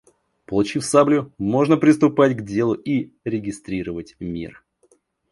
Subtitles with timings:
[0.45, 4.65] Получив саблю, можно приступать к делу и регистрировать мир.